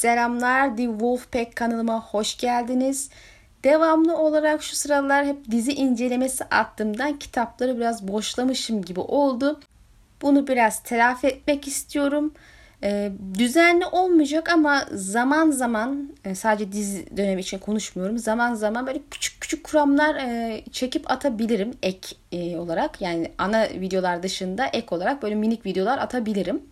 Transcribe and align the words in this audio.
Selamlar 0.00 0.76
The 0.76 0.84
Wolfpack 0.84 1.56
kanalıma 1.56 2.04
hoş 2.04 2.36
geldiniz. 2.36 3.10
Devamlı 3.64 4.16
olarak 4.16 4.62
şu 4.62 4.76
sıralar 4.76 5.26
hep 5.26 5.50
dizi 5.50 5.72
incelemesi 5.72 6.44
attığımdan 6.44 7.18
kitapları 7.18 7.76
biraz 7.76 8.08
boşlamışım 8.08 8.82
gibi 8.82 9.00
oldu. 9.00 9.60
Bunu 10.22 10.46
biraz 10.46 10.82
telafi 10.82 11.26
etmek 11.26 11.68
istiyorum. 11.68 12.34
Ee, 12.82 13.12
düzenli 13.38 13.86
olmayacak 13.86 14.48
ama 14.48 14.84
zaman 14.92 15.50
zaman 15.50 16.12
e, 16.24 16.34
sadece 16.34 16.72
dizi 16.72 17.16
dönemi 17.16 17.40
için 17.40 17.58
konuşmuyorum. 17.58 18.18
Zaman 18.18 18.54
zaman 18.54 18.86
böyle 18.86 19.00
küçük 19.10 19.40
küçük 19.40 19.64
kuramlar 19.64 20.14
e, 20.14 20.64
çekip 20.72 21.10
atabilirim 21.10 21.74
ek 21.82 22.16
e, 22.32 22.56
olarak. 22.56 23.00
Yani 23.00 23.32
ana 23.38 23.68
videolar 23.68 24.22
dışında 24.22 24.66
ek 24.66 24.86
olarak 24.90 25.22
böyle 25.22 25.34
minik 25.34 25.66
videolar 25.66 25.98
atabilirim. 25.98 26.62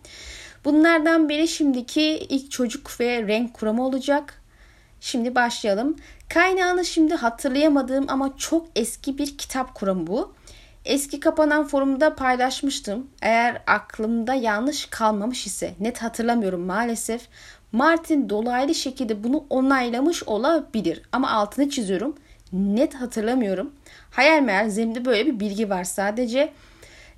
Bunlardan 0.65 1.29
biri 1.29 1.47
şimdiki 1.47 2.01
ilk 2.29 2.51
çocuk 2.51 2.99
ve 2.99 3.27
renk 3.27 3.53
kuramı 3.53 3.85
olacak. 3.85 4.41
Şimdi 5.01 5.35
başlayalım. 5.35 5.95
Kaynağını 6.29 6.85
şimdi 6.85 7.15
hatırlayamadığım 7.15 8.05
ama 8.07 8.37
çok 8.37 8.67
eski 8.75 9.17
bir 9.17 9.37
kitap 9.37 9.75
kuramı 9.75 10.07
bu. 10.07 10.33
Eski 10.85 11.19
kapanan 11.19 11.67
forumda 11.67 12.15
paylaşmıştım. 12.15 13.07
Eğer 13.21 13.61
aklımda 13.67 14.33
yanlış 14.33 14.85
kalmamış 14.85 15.47
ise 15.47 15.73
net 15.79 16.01
hatırlamıyorum 16.01 16.61
maalesef. 16.61 17.27
Martin 17.71 18.29
dolaylı 18.29 18.75
şekilde 18.75 19.23
bunu 19.23 19.45
onaylamış 19.49 20.23
olabilir. 20.23 21.01
Ama 21.11 21.31
altını 21.31 21.69
çiziyorum. 21.69 22.15
Net 22.53 22.95
hatırlamıyorum. 22.95 23.71
Hayal 24.11 24.41
meyal 24.41 24.69
zeminde 24.69 25.05
böyle 25.05 25.25
bir 25.25 25.39
bilgi 25.39 25.69
var 25.69 25.83
sadece. 25.83 26.53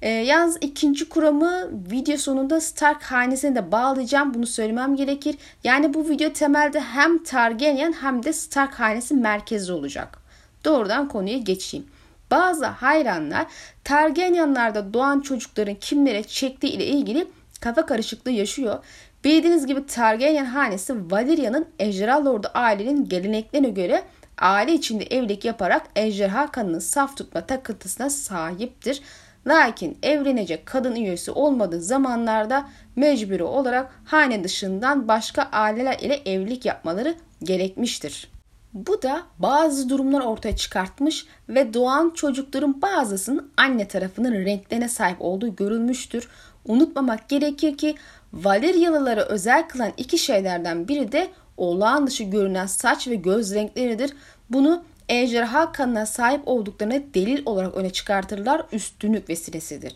E, 0.01 0.09
yalnız 0.09 0.57
ikinci 0.61 1.09
kuramı 1.09 1.69
video 1.91 2.17
sonunda 2.17 2.61
Stark 2.61 3.03
hanesine 3.03 3.55
de 3.55 3.71
bağlayacağım. 3.71 4.33
Bunu 4.33 4.47
söylemem 4.47 4.95
gerekir. 4.95 5.35
Yani 5.63 5.93
bu 5.93 6.09
video 6.09 6.33
temelde 6.33 6.79
hem 6.79 7.23
Targaryen 7.23 7.93
hem 7.93 8.23
de 8.23 8.33
Stark 8.33 8.73
hanesi 8.73 9.13
merkezi 9.13 9.73
olacak. 9.73 10.17
Doğrudan 10.65 11.07
konuya 11.07 11.37
geçeyim. 11.37 11.85
Bazı 12.31 12.65
hayranlar 12.65 13.45
Targaryenlarda 13.83 14.93
doğan 14.93 15.19
çocukların 15.19 15.75
kimlere 15.75 16.23
çektiği 16.23 16.71
ile 16.71 16.85
ilgili 16.85 17.27
kafa 17.61 17.85
karışıklığı 17.85 18.31
yaşıyor. 18.31 18.79
Bildiğiniz 19.23 19.65
gibi 19.65 19.85
Targaryen 19.85 20.45
hanesi 20.45 21.11
Valeria'nın 21.11 21.67
ejderha 21.79 22.25
lordu 22.25 22.47
ailenin 22.53 23.09
geleneklerine 23.09 23.69
göre 23.69 24.03
aile 24.37 24.73
içinde 24.73 25.03
evlilik 25.03 25.45
yaparak 25.45 25.87
ejderha 25.95 26.51
kanını 26.51 26.81
saf 26.81 27.17
tutma 27.17 27.45
takıntısına 27.45 28.09
sahiptir. 28.09 29.01
Lakin 29.47 29.97
evlenecek 30.03 30.65
kadın 30.65 30.95
üyesi 30.95 31.31
olmadığı 31.31 31.81
zamanlarda 31.81 32.69
mecburi 32.95 33.43
olarak 33.43 33.91
hane 34.05 34.43
dışından 34.43 35.07
başka 35.07 35.41
aileler 35.51 35.99
ile 35.99 36.15
evlilik 36.25 36.65
yapmaları 36.65 37.15
gerekmiştir. 37.43 38.31
Bu 38.73 39.01
da 39.01 39.21
bazı 39.39 39.89
durumlar 39.89 40.21
ortaya 40.21 40.55
çıkartmış 40.55 41.25
ve 41.49 41.73
doğan 41.73 42.09
çocukların 42.15 42.81
bazısının 42.81 43.51
anne 43.57 43.87
tarafının 43.87 44.45
renklerine 44.45 44.89
sahip 44.89 45.17
olduğu 45.19 45.55
görülmüştür. 45.55 46.27
Unutmamak 46.65 47.29
gerekir 47.29 47.77
ki 47.77 47.95
Valeryalıları 48.33 49.21
özel 49.21 49.67
kılan 49.67 49.91
iki 49.97 50.17
şeylerden 50.17 50.87
biri 50.87 51.11
de 51.11 51.27
olağan 51.57 52.07
dışı 52.07 52.23
görünen 52.23 52.65
saç 52.65 53.07
ve 53.07 53.15
göz 53.15 53.55
renkleridir. 53.55 54.13
Bunu 54.49 54.83
ejderha 55.11 55.71
kanına 55.71 56.05
sahip 56.05 56.41
olduklarını 56.45 57.03
delil 57.13 57.41
olarak 57.45 57.75
öne 57.75 57.89
çıkartırlar 57.89 58.65
üstünlük 58.71 59.29
vesilesidir. 59.29 59.93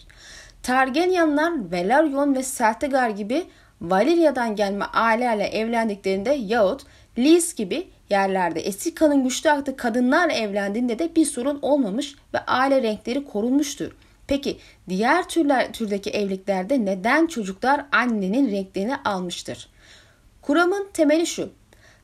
Targaryenlar 0.63 1.71
Velaryon 1.71 2.35
ve 2.35 2.43
Seltegar 2.43 3.09
gibi 3.09 3.45
Valeria'dan 3.81 4.55
gelme 4.55 4.85
ailelerle 4.85 5.47
evlendiklerinde 5.47 6.33
yahut 6.33 6.83
Lys 7.17 7.55
gibi 7.55 7.87
yerlerde 8.09 8.59
eski 8.59 8.95
kanın 8.95 9.23
güçlü 9.23 9.49
aktığı 9.49 9.77
kadınlarla 9.77 10.33
evlendiğinde 10.33 10.99
de 10.99 11.15
bir 11.15 11.25
sorun 11.25 11.59
olmamış 11.61 12.15
ve 12.33 12.39
aile 12.39 12.81
renkleri 12.81 13.25
korunmuştur. 13.25 13.91
Peki 14.27 14.57
diğer 14.89 15.29
türler 15.29 15.73
türdeki 15.73 16.09
evliliklerde 16.09 16.85
neden 16.85 17.27
çocuklar 17.27 17.85
annenin 17.91 18.51
renklerini 18.51 18.95
almıştır? 18.95 19.69
Kuramın 20.41 20.87
temeli 20.93 21.27
şu. 21.27 21.49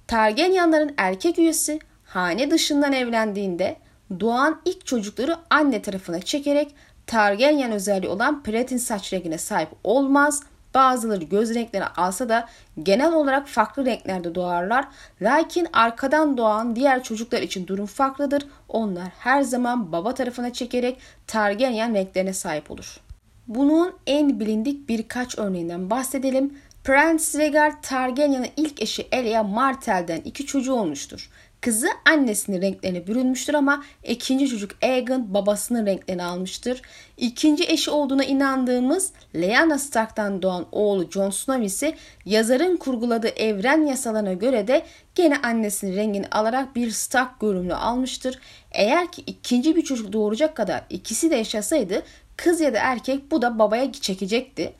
Targaryenların 0.07 0.93
erkek 0.97 1.39
üyesi 1.39 1.79
hane 2.13 2.51
dışından 2.51 2.93
evlendiğinde 2.93 3.75
doğan 4.19 4.61
ilk 4.65 4.85
çocukları 4.85 5.35
anne 5.49 5.81
tarafına 5.81 6.21
çekerek 6.21 6.75
Targaryen 7.07 7.71
özelliği 7.71 8.11
olan 8.11 8.43
platin 8.43 8.77
saç 8.77 9.13
rengine 9.13 9.37
sahip 9.37 9.69
olmaz. 9.83 10.43
Bazıları 10.73 11.23
göz 11.23 11.55
renkleri 11.55 11.85
alsa 11.85 12.29
da 12.29 12.47
genel 12.83 13.13
olarak 13.13 13.47
farklı 13.47 13.85
renklerde 13.85 14.35
doğarlar. 14.35 14.87
Lakin 15.21 15.67
arkadan 15.73 16.37
doğan 16.37 16.75
diğer 16.75 17.03
çocuklar 17.03 17.41
için 17.41 17.67
durum 17.67 17.85
farklıdır. 17.85 18.45
Onlar 18.69 19.07
her 19.19 19.41
zaman 19.41 19.91
baba 19.91 20.13
tarafına 20.13 20.53
çekerek 20.53 20.97
Targaryen 21.27 21.93
renklerine 21.93 22.33
sahip 22.33 22.71
olur. 22.71 22.99
Bunun 23.47 23.93
en 24.07 24.39
bilindik 24.39 24.89
birkaç 24.89 25.37
örneğinden 25.39 25.89
bahsedelim. 25.89 26.53
Prens 26.83 27.35
Rhaegar 27.35 27.81
Targaryen'in 27.81 28.51
ilk 28.57 28.81
eşi 28.81 29.07
Elia 29.11 29.43
Martell'den 29.43 30.21
iki 30.21 30.45
çocuğu 30.45 30.73
olmuştur. 30.73 31.29
Kızı 31.61 31.87
annesinin 32.05 32.61
renklerine 32.61 33.07
bürünmüştür 33.07 33.53
ama 33.53 33.83
ikinci 34.03 34.47
çocuk 34.47 34.71
Aegon 34.83 35.33
babasının 35.33 35.85
renklerini 35.85 36.23
almıştır. 36.23 36.81
İkinci 37.17 37.63
eşi 37.63 37.91
olduğuna 37.91 38.23
inandığımız 38.23 39.11
Lyanna 39.35 39.79
Stark'tan 39.79 40.41
doğan 40.41 40.65
oğlu 40.71 41.11
Jon 41.11 41.29
Snow 41.29 41.65
ise 41.65 41.95
yazarın 42.25 42.77
kurguladığı 42.77 43.27
evren 43.27 43.85
yasalarına 43.85 44.33
göre 44.33 44.67
de 44.67 44.85
gene 45.15 45.37
annesinin 45.41 45.95
rengini 45.95 46.27
alarak 46.31 46.75
bir 46.75 46.91
Stark 46.91 47.39
görünümlü 47.39 47.73
almıştır. 47.73 48.39
Eğer 48.71 49.11
ki 49.11 49.23
ikinci 49.27 49.75
bir 49.75 49.81
çocuk 49.81 50.13
doğuracak 50.13 50.55
kadar 50.55 50.83
ikisi 50.89 51.31
de 51.31 51.35
yaşasaydı 51.35 52.03
kız 52.37 52.61
ya 52.61 52.73
da 52.73 52.77
erkek 52.77 53.31
bu 53.31 53.41
da 53.41 53.59
babaya 53.59 53.91
çekecekti. 53.91 54.73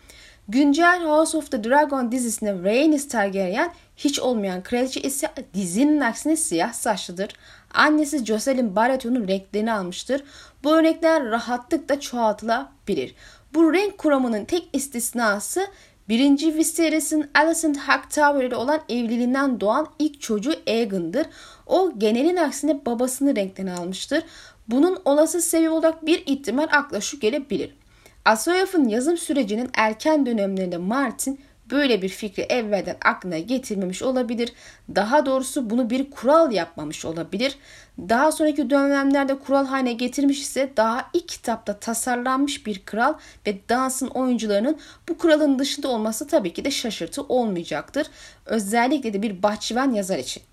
Güncel 0.51 1.03
House 1.03 1.37
of 1.37 1.51
the 1.51 1.63
Dragon 1.63 2.11
dizisinde 2.11 2.53
Rhaenys 2.53 3.07
Targaryen 3.07 3.73
hiç 3.97 4.19
olmayan 4.19 4.63
kraliçe 4.63 5.01
ise 5.01 5.27
dizinin 5.53 6.01
aksine 6.01 6.35
siyah 6.35 6.73
saçlıdır. 6.73 7.29
Annesi 7.73 8.25
Jocelyn 8.25 8.75
Baratheon'un 8.75 9.27
renklerini 9.27 9.73
almıştır. 9.73 10.23
Bu 10.63 10.75
örnekler 10.75 11.25
rahatlıkla 11.25 11.99
çoğaltılabilir. 11.99 13.15
Bu 13.53 13.73
renk 13.73 13.97
kuramının 13.97 14.45
tek 14.45 14.69
istisnası 14.73 15.67
1. 16.09 16.55
Viserys'in 16.55 17.29
Alicent 17.33 17.77
Hightower 17.77 18.43
ile 18.43 18.55
olan 18.55 18.81
evliliğinden 18.89 19.59
doğan 19.59 19.87
ilk 19.99 20.21
çocuğu 20.21 20.53
Aegon'dır. 20.67 21.27
O 21.65 21.91
genelin 21.97 22.37
aksine 22.37 22.85
babasının 22.85 23.35
renklerini 23.35 23.73
almıştır. 23.73 24.23
Bunun 24.67 25.01
olası 25.05 25.41
sebebi 25.41 25.69
olarak 25.69 26.05
bir 26.05 26.23
ihtimal 26.25 26.67
akla 26.71 27.01
şu 27.01 27.19
gelebilir. 27.19 27.80
Asoyaf'ın 28.25 28.87
yazım 28.87 29.17
sürecinin 29.17 29.69
erken 29.73 30.25
dönemlerinde 30.25 30.77
Martin 30.77 31.39
böyle 31.71 32.01
bir 32.01 32.09
fikri 32.09 32.43
evvelden 32.43 32.97
aklına 33.05 33.39
getirmemiş 33.39 34.01
olabilir. 34.01 34.53
Daha 34.95 35.25
doğrusu 35.25 35.69
bunu 35.69 35.89
bir 35.89 36.11
kural 36.11 36.51
yapmamış 36.51 37.05
olabilir. 37.05 37.57
Daha 37.99 38.31
sonraki 38.31 38.69
dönemlerde 38.69 39.39
kural 39.39 39.65
haline 39.65 39.93
getirmiş 39.93 40.41
ise 40.41 40.73
daha 40.77 41.09
ilk 41.13 41.27
kitapta 41.27 41.79
tasarlanmış 41.79 42.65
bir 42.65 42.85
kural 42.85 43.13
ve 43.47 43.59
dansın 43.69 44.07
oyuncularının 44.07 44.79
bu 45.09 45.17
kuralın 45.17 45.59
dışında 45.59 45.87
olması 45.87 46.27
tabii 46.27 46.53
ki 46.53 46.65
de 46.65 46.71
şaşırtı 46.71 47.21
olmayacaktır. 47.23 48.07
Özellikle 48.45 49.13
de 49.13 49.21
bir 49.21 49.43
bahçıvan 49.43 49.93
yazar 49.93 50.17
için. 50.17 50.43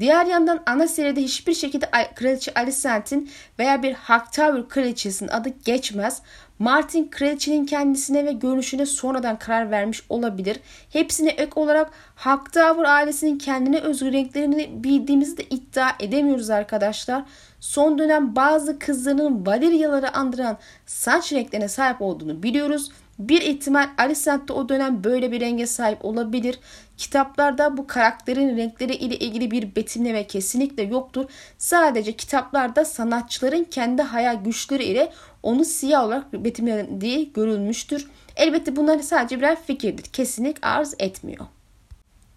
Diğer 0.00 0.26
yandan 0.26 0.62
ana 0.66 0.88
seride 0.88 1.22
hiçbir 1.22 1.54
şekilde 1.54 1.86
Kraliçe 2.14 2.54
Alicent'in 2.54 3.30
veya 3.58 3.82
bir 3.82 3.94
Hightower 3.94 4.68
kraliçesinin 4.68 5.30
adı 5.30 5.48
geçmez. 5.64 6.22
Martin 6.58 7.08
kraliçenin 7.10 7.66
kendisine 7.66 8.24
ve 8.24 8.32
görünüşüne 8.32 8.86
sonradan 8.86 9.38
karar 9.38 9.70
vermiş 9.70 10.02
olabilir. 10.08 10.60
Hepsine 10.92 11.30
ek 11.30 11.50
olarak 11.54 11.90
Hightower 12.16 12.84
ailesinin 12.84 13.38
kendine 13.38 13.80
özgü 13.80 14.12
renklerini 14.12 14.70
bildiğimizi 14.84 15.36
de 15.36 15.42
iddia 15.42 15.90
edemiyoruz 16.00 16.50
arkadaşlar. 16.50 17.22
Son 17.60 17.98
dönem 17.98 18.36
bazı 18.36 18.78
kızlarının 18.78 19.46
Valeriaları 19.46 20.16
andıran 20.16 20.58
saç 20.86 21.32
renklerine 21.32 21.68
sahip 21.68 22.02
olduğunu 22.02 22.42
biliyoruz. 22.42 22.90
Bir 23.18 23.42
ihtimal 23.42 23.88
Alicent 23.98 24.48
de 24.48 24.52
o 24.52 24.68
dönem 24.68 25.04
böyle 25.04 25.32
bir 25.32 25.40
renge 25.40 25.66
sahip 25.66 26.04
olabilir. 26.04 26.58
Kitaplarda 26.96 27.76
bu 27.76 27.86
karakterin 27.86 28.56
renkleri 28.56 28.94
ile 28.94 29.16
ilgili 29.16 29.50
bir 29.50 29.76
betimleme 29.76 30.26
kesinlikle 30.26 30.82
yoktur. 30.82 31.24
Sadece 31.58 32.12
kitaplarda 32.12 32.84
sanatçıların 32.84 33.64
kendi 33.64 34.02
hayal 34.02 34.44
güçleri 34.44 34.84
ile 34.84 35.12
onu 35.42 35.64
siyah 35.64 36.04
olarak 36.04 36.32
betimlediği 36.32 37.32
görülmüştür. 37.32 38.10
Elbette 38.36 38.76
bunlar 38.76 38.98
sadece 38.98 39.38
birer 39.38 39.62
fikirdir. 39.62 40.02
Kesinlik 40.02 40.56
arz 40.62 40.94
etmiyor. 40.98 41.46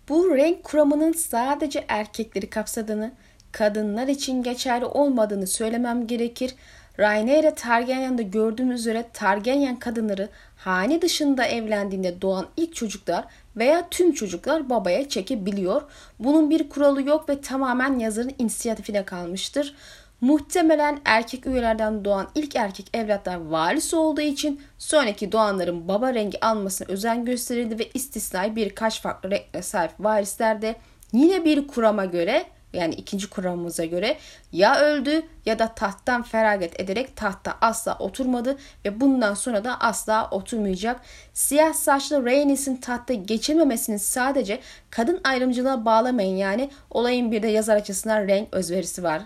Bu 0.10 0.36
renk 0.36 0.64
kuramının 0.64 1.12
sadece 1.12 1.86
erkekleri 1.88 2.50
kapsadığını, 2.50 3.12
kadınlar 3.52 4.08
için 4.08 4.44
geçerli 4.44 4.86
olmadığını 4.86 5.48
söylemem 5.48 6.08
gerekir. 6.08 6.56
Rhaenyra 7.00 7.56
Targaryen'de 7.56 8.24
gördüğümüz 8.24 8.80
üzere 8.80 9.06
Targaryen 9.14 9.80
kadınları 9.80 10.30
hane 10.56 11.02
dışında 11.02 11.46
evlendiğinde 11.46 12.22
doğan 12.22 12.46
ilk 12.58 12.76
çocuklar 12.76 13.26
veya 13.56 13.88
tüm 13.92 14.12
çocuklar 14.12 14.70
babaya 14.70 15.10
çekebiliyor. 15.10 15.82
Bunun 16.20 16.50
bir 16.50 16.70
kuralı 16.70 17.02
yok 17.02 17.30
ve 17.30 17.42
tamamen 17.42 18.00
yazarın 18.00 18.36
inisiyatifine 18.40 19.06
kalmıştır. 19.06 19.76
Muhtemelen 20.22 21.00
erkek 21.06 21.48
üyelerden 21.48 22.06
doğan 22.06 22.28
ilk 22.36 22.56
erkek 22.56 22.90
evlatlar 22.94 23.36
varis 23.36 23.94
olduğu 23.94 24.22
için 24.22 24.62
sonraki 24.78 25.32
doğanların 25.32 25.88
baba 25.88 26.14
rengi 26.14 26.46
almasına 26.46 26.88
özen 26.88 27.26
gösterildi 27.26 27.80
ve 27.80 27.90
istisnai 27.94 28.56
birkaç 28.56 29.02
farklı 29.02 29.32
renkle 29.32 29.62
sahip 29.62 29.92
varislerde 30.00 30.76
yine 31.14 31.46
bir 31.46 31.68
kurama 31.68 32.06
göre 32.06 32.46
yani 32.78 32.96
ikinci 32.96 33.30
kuramımıza 33.30 33.86
göre 33.86 34.18
ya 34.52 34.80
öldü 34.80 35.22
ya 35.46 35.60
da 35.60 35.68
tahttan 35.68 36.24
feragat 36.24 36.80
ederek 36.80 37.16
tahta 37.16 37.58
asla 37.62 37.98
oturmadı 38.00 38.58
ve 38.86 39.02
bundan 39.02 39.34
sonra 39.34 39.64
da 39.64 39.82
asla 39.82 40.30
oturmayacak. 40.30 41.02
Siyah 41.34 41.74
saçlı 41.74 42.26
Rhaenys'in 42.26 42.76
tahta 42.76 43.14
geçememesini 43.14 44.00
sadece 44.00 44.60
kadın 44.90 45.22
ayrımcılığa 45.24 45.86
bağlamayın 45.86 46.38
yani 46.38 46.70
olayın 46.90 47.32
bir 47.32 47.44
de 47.44 47.48
yazar 47.48 47.76
açısından 47.76 48.28
renk 48.28 48.48
özverisi 48.52 49.04
var. 49.04 49.22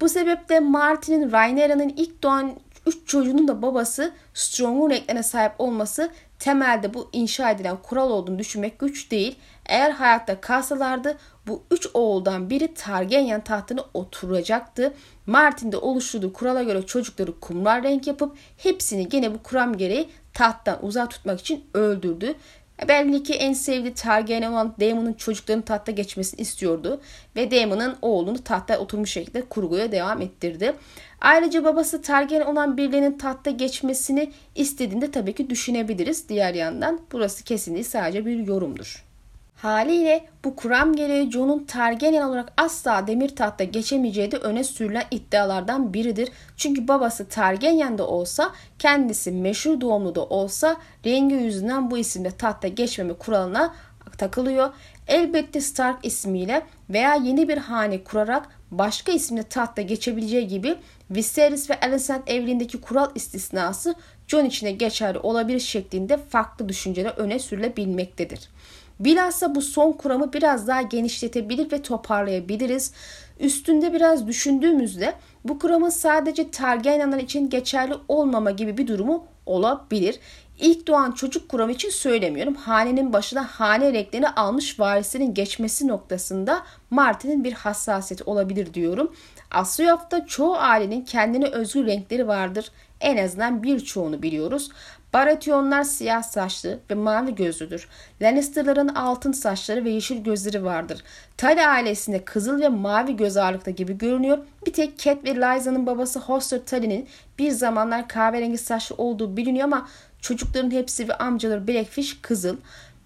Bu 0.00 0.08
sebeple 0.08 0.60
Martin'in 0.60 1.32
Rhaenyra'nın 1.32 1.88
ilk 1.88 2.22
doğan 2.22 2.56
üç 2.86 3.06
çocuğunun 3.06 3.48
da 3.48 3.62
babası 3.62 4.12
Strong'un 4.34 4.90
renklerine 4.90 5.22
sahip 5.22 5.52
olması 5.58 6.10
temelde 6.42 6.94
bu 6.94 7.08
inşa 7.12 7.50
edilen 7.50 7.76
kural 7.76 8.10
olduğunu 8.10 8.38
düşünmek 8.38 8.78
güç 8.78 9.10
değil. 9.10 9.38
Eğer 9.66 9.90
hayatta 9.90 10.40
kalsalardı 10.40 11.18
bu 11.46 11.62
üç 11.70 11.88
oğuldan 11.94 12.50
biri 12.50 12.74
Targaryen 12.74 13.44
tahtına 13.44 13.84
oturacaktı. 13.94 14.94
Martin 15.26 15.72
de 15.72 15.76
oluşturduğu 15.76 16.32
kurala 16.32 16.62
göre 16.62 16.86
çocukları 16.86 17.40
kumral 17.40 17.82
renk 17.82 18.06
yapıp 18.06 18.36
hepsini 18.56 19.08
gene 19.08 19.34
bu 19.34 19.42
kuram 19.42 19.76
gereği 19.76 20.08
tahttan 20.34 20.78
uzak 20.82 21.10
tutmak 21.10 21.40
için 21.40 21.64
öldürdü. 21.74 22.34
Belli 22.88 23.22
ki 23.22 23.34
en 23.34 23.52
sevdiği 23.52 23.94
Targaryen 23.94 24.52
Daemon'un 24.80 25.12
çocuklarının 25.12 25.62
tahta 25.62 25.92
geçmesini 25.92 26.40
istiyordu 26.40 27.00
ve 27.36 27.50
Daemon'un 27.50 27.96
oğlunu 28.02 28.44
tahta 28.44 28.78
oturmuş 28.78 29.10
şekilde 29.10 29.42
kurguya 29.42 29.92
devam 29.92 30.20
ettirdi. 30.22 30.74
Ayrıca 31.20 31.64
babası 31.64 32.02
Targaryen 32.02 32.46
olan 32.46 32.76
birilerinin 32.76 33.18
tahta 33.18 33.50
geçmesini 33.50 34.32
istediğinde 34.54 35.10
tabii 35.10 35.34
ki 35.34 35.50
düşünebiliriz. 35.50 36.28
Diğer 36.28 36.54
yandan 36.54 37.00
burası 37.12 37.44
kesinlikle 37.44 37.84
sadece 37.84 38.26
bir 38.26 38.46
yorumdur. 38.46 39.11
Haliyle 39.62 40.24
bu 40.44 40.56
kuram 40.56 40.96
gereği 40.96 41.30
Jon'un 41.30 41.64
Targaryen 41.64 42.22
olarak 42.22 42.52
asla 42.56 43.06
demir 43.06 43.28
tahta 43.36 43.64
geçemeyeceği 43.64 44.30
de 44.30 44.36
öne 44.36 44.64
sürülen 44.64 45.04
iddialardan 45.10 45.94
biridir. 45.94 46.28
Çünkü 46.56 46.88
babası 46.88 47.28
Targaryen 47.28 47.98
de 47.98 48.02
olsa 48.02 48.52
kendisi 48.78 49.32
meşhur 49.32 49.80
doğumlu 49.80 50.14
da 50.14 50.24
olsa 50.24 50.76
rengi 51.06 51.34
yüzünden 51.34 51.90
bu 51.90 51.98
isimde 51.98 52.30
tahta 52.30 52.68
geçmeme 52.68 53.12
kuralına 53.12 53.74
takılıyor. 54.18 54.70
Elbette 55.08 55.60
Stark 55.60 56.06
ismiyle 56.06 56.62
veya 56.90 57.14
yeni 57.14 57.48
bir 57.48 57.58
hane 57.58 58.04
kurarak 58.04 58.48
başka 58.70 59.12
isimle 59.12 59.42
tahta 59.42 59.82
geçebileceği 59.82 60.48
gibi 60.48 60.76
Viserys 61.10 61.70
ve 61.70 61.80
Alicent 61.80 62.30
evliliğindeki 62.30 62.80
kural 62.80 63.10
istisnası 63.14 63.94
Jon 64.28 64.44
içine 64.44 64.72
geçerli 64.72 65.18
olabilir 65.18 65.60
şeklinde 65.60 66.16
farklı 66.16 66.68
düşünceler 66.68 67.10
öne 67.16 67.38
sürülebilmektedir. 67.38 68.48
Bilhassa 69.04 69.54
bu 69.54 69.62
son 69.62 69.92
kuramı 69.92 70.32
biraz 70.32 70.66
daha 70.66 70.82
genişletebilir 70.82 71.72
ve 71.72 71.82
toparlayabiliriz. 71.82 72.92
Üstünde 73.40 73.92
biraz 73.92 74.26
düşündüğümüzde 74.26 75.14
bu 75.44 75.58
kuramın 75.58 75.88
sadece 75.88 76.50
Targaryenler 76.50 77.18
için 77.18 77.50
geçerli 77.50 77.94
olmama 78.08 78.50
gibi 78.50 78.78
bir 78.78 78.86
durumu 78.86 79.26
olabilir. 79.46 80.18
İlk 80.58 80.86
doğan 80.86 81.12
çocuk 81.12 81.48
kuramı 81.48 81.72
için 81.72 81.90
söylemiyorum. 81.90 82.54
Hanenin 82.54 83.12
başına 83.12 83.44
hane 83.44 83.92
renklerini 83.92 84.28
almış 84.28 84.80
varislerin 84.80 85.34
geçmesi 85.34 85.88
noktasında 85.88 86.62
Martin'in 86.90 87.44
bir 87.44 87.52
hassasiyeti 87.52 88.24
olabilir 88.24 88.74
diyorum. 88.74 89.12
Asyaf'ta 89.50 90.26
çoğu 90.26 90.56
ailenin 90.56 91.04
kendine 91.04 91.46
özgü 91.46 91.86
renkleri 91.86 92.28
vardır. 92.28 92.70
En 93.00 93.16
azından 93.16 93.62
birçoğunu 93.62 94.22
biliyoruz. 94.22 94.70
Baratheonlar 95.12 95.84
siyah 95.84 96.22
saçlı 96.22 96.78
ve 96.90 96.94
mavi 96.94 97.34
gözlüdür. 97.34 97.88
Lannister'ların 98.22 98.88
altın 98.88 99.32
saçları 99.32 99.84
ve 99.84 99.90
yeşil 99.90 100.24
gözleri 100.24 100.64
vardır. 100.64 101.02
Tully 101.38 101.66
ailesinde 101.66 102.24
kızıl 102.24 102.60
ve 102.60 102.68
mavi 102.68 103.16
göz 103.16 103.36
ağırlıkta 103.36 103.70
gibi 103.70 103.98
görünüyor. 103.98 104.38
Bir 104.66 104.72
tek 104.72 104.98
Cat 104.98 105.24
ve 105.24 105.34
Lysa'nın 105.34 105.86
babası 105.86 106.18
Hoster 106.18 106.60
Tully'nin 106.66 107.08
bir 107.38 107.50
zamanlar 107.50 108.08
kahverengi 108.08 108.58
saçlı 108.58 108.96
olduğu 108.96 109.36
biliniyor 109.36 109.64
ama 109.64 109.88
çocukların 110.20 110.70
hepsi 110.70 111.08
ve 111.08 111.14
amcaları 111.14 111.68
Blackfish 111.68 112.18
kızıl. 112.22 112.56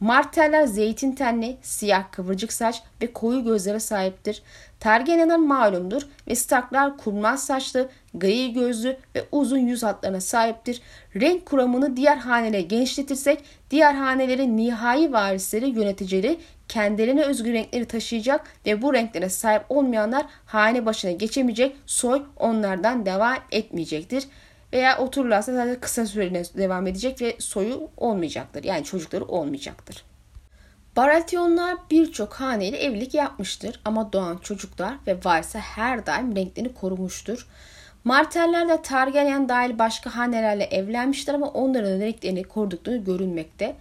Marteller 0.00 0.66
zeytin 0.66 1.12
tenli, 1.12 1.56
siyah 1.62 2.12
kıvırcık 2.12 2.52
saç 2.52 2.82
ve 3.02 3.12
koyu 3.12 3.44
gözlere 3.44 3.81
sahiptir. 3.81 4.43
Targaryenler 4.81 5.38
malumdur 5.38 6.02
ve 6.28 6.34
Starklar 6.34 6.98
kurmaz 6.98 7.46
saçlı, 7.46 7.88
gri 8.14 8.52
gözlü 8.52 8.96
ve 9.14 9.25
uzun 9.32 9.58
yüz 9.58 9.82
hatlarına 9.82 10.20
sahiptir. 10.20 10.82
Renk 11.16 11.46
kuramını 11.46 11.96
diğer 11.96 12.16
hanelere 12.16 12.62
genişletirsek 12.62 13.44
diğer 13.70 13.94
hanelerin 13.94 14.56
nihai 14.56 15.12
varisleri 15.12 15.69
yöneticileri 15.69 16.38
kendilerine 16.69 17.22
özgü 17.22 17.52
renkleri 17.52 17.84
taşıyacak 17.84 18.46
ve 18.66 18.82
bu 18.82 18.94
renklere 18.94 19.28
sahip 19.28 19.62
olmayanlar 19.69 20.26
hane 20.46 20.87
başına 20.87 21.10
geçemeyecek, 21.12 21.76
soy 21.87 22.22
onlardan 22.37 23.06
devam 23.06 23.37
etmeyecektir. 23.50 24.25
Veya 24.72 24.98
otururlarsa 24.98 25.52
sadece 25.54 25.80
kısa 25.80 26.06
süreliğine 26.06 26.44
devam 26.44 26.86
edecek 26.86 27.22
ve 27.22 27.36
soyu 27.38 27.90
olmayacaktır. 27.96 28.64
Yani 28.64 28.84
çocukları 28.84 29.24
olmayacaktır. 29.24 30.04
Baratheonlar 30.96 31.76
birçok 31.90 32.34
haneyle 32.34 32.76
evlilik 32.76 33.14
yapmıştır 33.14 33.80
ama 33.84 34.12
doğan 34.12 34.36
çocuklar 34.36 34.94
ve 35.06 35.16
varsa 35.24 35.58
her 35.58 36.06
daim 36.06 36.36
renklerini 36.36 36.74
korumuştur. 36.74 37.46
Marteller 38.04 38.68
de 38.68 38.82
Targaryen 38.82 39.48
dahil 39.48 39.78
başka 39.78 40.16
hanelerle 40.16 40.64
evlenmişler 40.64 41.34
ama 41.34 41.46
onların 41.46 42.00
renklerini 42.00 42.44
korudukları 42.44 42.96
görünmekte. 42.96 43.76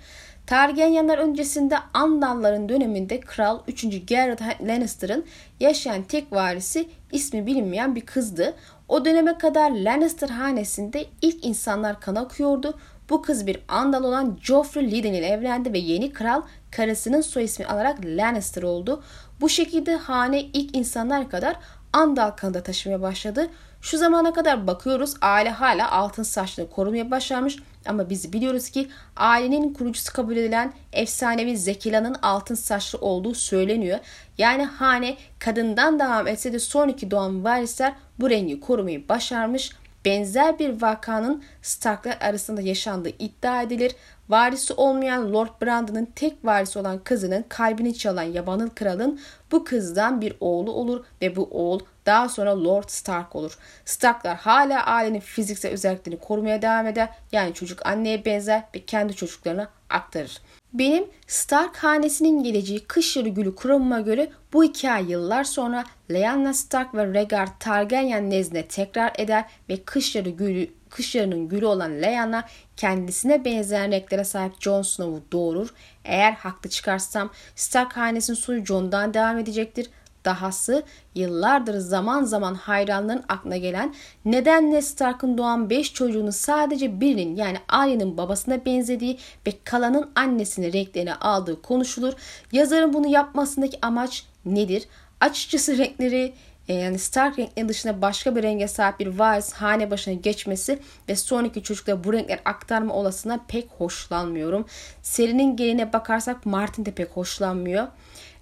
Targaryenler 0.48 1.18
öncesinde 1.18 1.78
Andalların 1.94 2.70
döneminde 2.70 3.20
Kral 3.20 3.60
3. 3.68 4.08
Gerard 4.08 4.40
Lannister'ın 4.62 5.26
yaşayan 5.60 6.04
tek 6.04 6.32
varisi 6.34 6.90
ismi 7.12 7.46
bilinmeyen 7.46 7.96
bir 7.96 8.02
kızdı. 8.02 8.54
O 8.88 9.06
döneme 9.06 9.38
kadar 9.38 9.72
Lannister 9.72 10.30
hanesinde 10.30 11.06
ilk 11.22 11.46
insanlar 11.46 12.00
kan 12.00 12.16
akıyordu. 12.16 12.78
Bu 13.10 13.22
kız 13.22 13.48
bir 13.48 13.60
Andal 13.68 14.04
olan 14.04 14.38
Joffrey 14.42 14.92
Lydon 14.92 15.14
ile 15.14 15.28
evlendi 15.28 15.74
ve 15.74 15.78
yeni 15.78 16.14
kral 16.14 16.42
karısının 16.72 17.22
soy 17.22 17.44
ismi 17.44 17.66
alarak 17.66 18.06
Lannister 18.06 18.64
oldu. 18.64 19.04
Bu 19.42 19.50
şekilde 19.50 19.96
hane 19.96 20.42
ilk 20.42 20.78
insanlar 20.78 21.30
kadar 21.30 21.56
Andal 21.94 22.30
kanında 22.30 22.63
taşımaya 22.63 23.01
başladı. 23.01 23.48
Şu 23.82 23.98
zamana 23.98 24.34
kadar 24.34 24.68
bakıyoruz 24.68 25.13
aile 25.22 25.50
hala 25.50 25.92
altın 25.92 26.24
saçlı 26.24 26.70
korumaya 26.70 27.12
başarmış 27.12 27.58
ama 27.88 28.10
biz 28.10 28.34
biliyoruz 28.34 28.70
ki 28.70 28.88
ailenin 29.15 29.74
kurucusu 29.74 30.13
kabul 30.13 30.38
edilen 30.38 30.74
efsanevi 30.94 31.58
Zekila'nın 31.58 32.15
altın 32.22 32.56
saçlı 32.56 33.00
olduğu 33.00 33.34
söyleniyor. 33.34 34.00
Yani 34.38 34.63
hane 34.63 35.18
kadından 35.39 36.00
devam 36.00 36.27
etse 36.27 36.54
de 36.54 36.60
sonraki 36.60 37.12
doğan 37.12 37.44
varisler 37.44 37.94
bu 38.20 38.30
rengi 38.30 38.60
korumayı 38.60 39.10
başarmış. 39.10 39.72
Benzer 40.06 40.60
bir 40.60 40.82
vakanın 40.82 41.44
Starklar 41.62 42.18
arasında 42.22 42.62
yaşandığı 42.62 43.10
iddia 43.10 43.62
edilir. 43.62 43.96
Varisi 44.30 44.74
olmayan 44.74 45.34
Lord 45.34 45.62
Brandon'ın 45.62 46.08
tek 46.15 46.46
varisi 46.46 46.80
olan 46.80 47.00
kızının 47.04 47.46
kalbini 47.50 47.98
çalan 47.98 48.24
yabanıl 48.24 48.70
kralın 48.70 49.20
bu 49.51 49.63
kızdan 49.63 50.22
bir 50.22 50.34
oğlu 50.39 50.72
olur 50.72 51.06
ve 51.22 51.36
bu 51.36 51.50
oğul 51.51 51.80
daha 52.06 52.30
sonra 52.30 52.64
Lord 52.64 52.90
Stark 52.90 53.36
olur. 53.36 53.58
Starklar 53.86 54.38
hala 54.38 54.86
ailenin 54.86 55.20
fiziksel 55.20 55.72
özelliklerini 55.72 56.20
korumaya 56.20 56.62
devam 56.62 56.88
eder. 56.88 57.10
Yani 57.32 57.54
çocuk 57.54 57.86
anneye 57.86 58.26
benzer 58.26 58.64
ve 58.76 58.86
kendi 58.86 59.16
çocuklarına 59.16 59.70
aktarır. 59.90 60.42
Benim 60.74 61.08
Stark 61.28 61.78
hanesinin 61.78 62.44
geleceği 62.44 62.80
kış 62.80 63.18
yarı 63.18 63.30
gülü 63.30 63.56
kuramıma 63.56 64.00
göre 64.00 64.32
bu 64.54 64.64
hikaye 64.64 65.06
yıllar 65.06 65.44
sonra 65.44 65.84
Lyanna 66.12 66.54
Stark 66.54 66.96
ve 66.96 67.14
Rhaegar 67.14 67.60
Targaryen 67.60 68.30
nezdine 68.30 68.68
tekrar 68.68 69.14
eder 69.18 69.46
ve 69.70 69.84
kış 69.84 70.16
yarı 70.16 70.30
gülü 70.30 70.70
kış 70.90 71.16
yarının 71.16 71.50
gülü 71.50 71.66
olan 71.66 72.02
Lyanna 72.02 72.44
kendisine 72.78 73.46
benzeyen 73.46 73.92
renklere 73.92 74.24
sahip 74.24 74.54
Jon 74.60 74.82
Snow'u 74.82 75.24
doğurur. 75.32 75.70
Eğer 76.06 76.34
haklı 76.34 76.70
çıkarsam 76.70 77.30
Stark 77.56 77.98
hanesinin 77.98 78.38
soyu 78.38 78.66
Jon'dan 78.66 79.14
devam 79.14 79.38
edecektir. 79.38 79.90
Dahası 80.25 80.84
yıllardır 81.15 81.77
zaman 81.79 82.24
zaman 82.24 82.55
hayranların 82.55 83.24
aklına 83.29 83.58
gelen 83.58 83.94
neden 84.25 84.72
Ned 84.72 84.82
Stark'ın 84.82 85.38
doğan 85.38 85.70
5 85.70 85.94
çocuğunu 85.94 86.32
sadece 86.32 87.01
birinin 87.01 87.36
yani 87.36 87.58
Arya'nın 87.67 88.17
babasına 88.17 88.65
benzediği 88.65 89.17
ve 89.48 89.51
kalanın 89.63 90.12
annesini 90.15 90.74
renklerine 90.74 91.15
aldığı 91.15 91.62
konuşulur. 91.62 92.13
Yazarın 92.51 92.94
bunu 92.94 93.08
yapmasındaki 93.08 93.77
amaç 93.82 94.25
nedir? 94.46 94.84
Açıkçası 95.22 95.77
renkleri 95.77 96.34
e, 96.67 96.74
yani 96.74 97.00
Stark 97.00 97.39
renkleri 97.39 97.70
dışında 97.70 98.01
başka 98.01 98.36
bir 98.36 98.44
renge 98.44 98.67
sahip 98.67 99.00
bir 99.00 99.08
varis 99.08 99.53
hane 99.53 99.91
başına 99.91 100.13
geçmesi 100.13 100.79
ve 101.10 101.15
sonraki 101.15 101.63
çocuklara 101.63 102.03
bu 102.03 102.13
renkler 102.13 102.39
aktarma 102.46 102.94
olasılığına 102.94 103.39
pek 103.48 103.67
hoşlanmıyorum. 103.77 104.65
Serinin 105.01 105.55
geline 105.55 105.94
bakarsak 105.94 106.46
Martin 106.46 106.86
de 106.86 106.91
pek 106.91 107.10
hoşlanmıyor. 107.10 107.88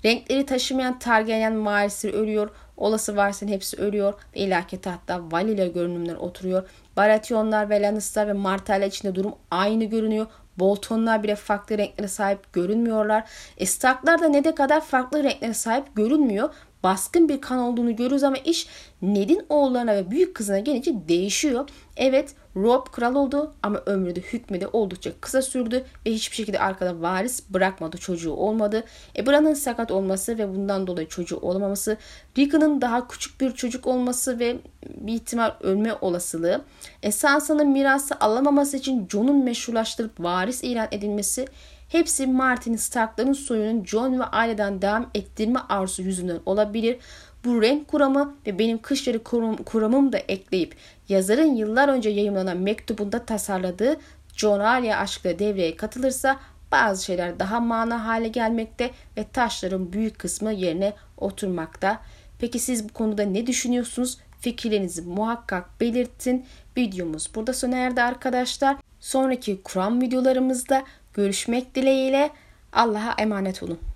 Renkleri 0.05 0.45
taşımayan 0.45 0.99
Targaryen 0.99 1.65
varisleri 1.65 2.13
ölüyor. 2.13 2.49
Olası 2.77 3.15
varislerin 3.15 3.51
hepsi 3.51 3.77
ölüyor 3.77 4.13
ve 4.35 4.39
ilahki 4.39 4.81
tahtta 4.81 5.31
Valyria 5.31 5.67
görünümler 5.67 6.15
oturuyor. 6.15 6.69
Baratheonlar 6.97 7.69
ve 7.69 7.81
Lannister 7.81 8.27
ve 8.27 8.33
Martell'ler 8.33 8.87
içinde 8.87 9.15
durum 9.15 9.35
aynı 9.51 9.83
görünüyor. 9.83 10.27
Boltonlar 10.59 11.23
bile 11.23 11.35
farklı 11.35 11.77
renklere 11.77 12.07
sahip 12.07 12.53
görünmüyorlar. 12.53 13.23
E 13.57 13.65
Starklar 13.65 14.21
da 14.21 14.27
ne 14.27 14.43
de 14.43 14.55
kadar 14.55 14.81
farklı 14.81 15.23
renklere 15.23 15.53
sahip 15.53 15.95
görünmüyor 15.95 16.49
baskın 16.83 17.29
bir 17.29 17.41
kan 17.41 17.59
olduğunu 17.59 17.95
görürüz 17.95 18.23
ama 18.23 18.37
iş 18.37 18.67
Ned'in 19.01 19.45
oğullarına 19.49 19.95
ve 19.95 20.11
büyük 20.11 20.35
kızına 20.35 20.59
gelince 20.59 21.07
değişiyor. 21.07 21.69
Evet 21.97 22.35
Rob 22.55 22.87
kral 22.91 23.15
oldu 23.15 23.53
ama 23.63 23.81
ömrü 23.85 24.15
de 24.15 24.19
hükmü 24.19 24.61
de 24.61 24.67
oldukça 24.67 25.11
kısa 25.21 25.41
sürdü 25.41 25.83
ve 26.05 26.11
hiçbir 26.11 26.35
şekilde 26.35 26.59
arkada 26.59 27.01
varis 27.01 27.43
bırakmadı 27.49 27.97
çocuğu 27.97 28.33
olmadı. 28.33 28.83
Ebra'nın 29.17 29.53
sakat 29.53 29.91
olması 29.91 30.37
ve 30.37 30.55
bundan 30.55 30.87
dolayı 30.87 31.07
çocuğu 31.07 31.37
olamaması, 31.37 31.97
Rickon'ın 32.37 32.81
daha 32.81 33.07
küçük 33.07 33.41
bir 33.41 33.51
çocuk 33.51 33.87
olması 33.87 34.39
ve 34.39 34.57
bir 34.97 35.13
ihtimal 35.13 35.51
ölme 35.61 35.93
olasılığı, 36.01 36.61
e, 37.03 37.11
Sansa'nın 37.11 37.67
mirası 37.67 38.15
alamaması 38.19 38.77
için 38.77 39.07
Jon'un 39.11 39.43
meşrulaştırıp 39.43 40.19
varis 40.19 40.63
ilan 40.63 40.87
edilmesi, 40.91 41.45
Hepsi 41.93 42.27
Martin 42.27 42.75
Stark'ların 42.75 43.33
soyunun 43.33 43.85
John 43.85 44.19
ve 44.19 44.23
aileden 44.23 44.81
devam 44.81 45.09
ettirme 45.15 45.59
arzusu 45.69 46.01
yüzünden 46.01 46.39
olabilir. 46.45 46.97
Bu 47.45 47.61
renk 47.61 47.87
kuramı 47.87 48.35
ve 48.47 48.59
benim 48.59 48.81
kışları 48.81 49.23
kuram, 49.23 49.55
kuramım 49.55 50.13
da 50.13 50.17
ekleyip 50.17 50.75
yazarın 51.09 51.55
yıllar 51.55 51.89
önce 51.89 52.09
yayınlanan 52.09 52.57
mektubunda 52.57 53.25
tasarladığı 53.25 53.97
John 54.35 54.59
Arya 54.59 54.97
aşkla 54.97 55.39
devreye 55.39 55.75
katılırsa 55.75 56.39
bazı 56.71 57.05
şeyler 57.05 57.39
daha 57.39 57.59
mana 57.59 58.05
hale 58.05 58.27
gelmekte 58.27 58.91
ve 59.17 59.25
taşların 59.33 59.93
büyük 59.93 60.19
kısmı 60.19 60.51
yerine 60.51 60.93
oturmakta. 61.17 62.01
Peki 62.39 62.59
siz 62.59 62.89
bu 62.89 62.93
konuda 62.93 63.23
ne 63.23 63.47
düşünüyorsunuz? 63.47 64.17
Fikirlerinizi 64.39 65.01
muhakkak 65.01 65.81
belirtin. 65.81 66.45
Videomuz 66.77 67.35
burada 67.35 67.53
sona 67.53 67.77
erdi 67.77 68.01
arkadaşlar. 68.01 68.77
Sonraki 68.99 69.61
Kur'an 69.63 70.01
videolarımızda 70.01 70.83
görüşmek 71.13 71.75
dileğiyle 71.75 72.29
Allah'a 72.73 73.21
emanet 73.21 73.63
olun. 73.63 73.92